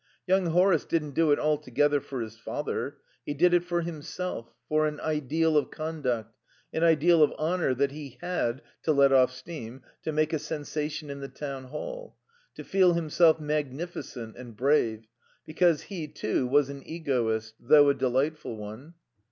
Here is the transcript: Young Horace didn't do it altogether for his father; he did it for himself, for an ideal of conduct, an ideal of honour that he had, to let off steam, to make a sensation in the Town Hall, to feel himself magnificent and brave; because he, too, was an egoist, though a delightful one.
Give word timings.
Young 0.25 0.47
Horace 0.47 0.85
didn't 0.85 1.13
do 1.13 1.31
it 1.31 1.37
altogether 1.37 2.01
for 2.01 2.21
his 2.21 2.35
father; 2.35 2.97
he 3.23 3.35
did 3.35 3.53
it 3.53 3.63
for 3.63 3.81
himself, 3.81 4.51
for 4.67 4.87
an 4.87 4.99
ideal 4.99 5.55
of 5.55 5.69
conduct, 5.69 6.35
an 6.73 6.83
ideal 6.83 7.21
of 7.21 7.31
honour 7.33 7.75
that 7.75 7.91
he 7.91 8.17
had, 8.19 8.63
to 8.81 8.93
let 8.93 9.13
off 9.13 9.31
steam, 9.31 9.83
to 10.01 10.11
make 10.11 10.33
a 10.33 10.39
sensation 10.39 11.11
in 11.11 11.19
the 11.19 11.27
Town 11.29 11.65
Hall, 11.65 12.17
to 12.55 12.63
feel 12.63 12.93
himself 12.93 13.39
magnificent 13.39 14.35
and 14.37 14.57
brave; 14.57 15.05
because 15.45 15.83
he, 15.83 16.07
too, 16.07 16.47
was 16.47 16.67
an 16.69 16.81
egoist, 16.83 17.53
though 17.59 17.87
a 17.89 17.93
delightful 17.93 18.57
one. 18.57 18.95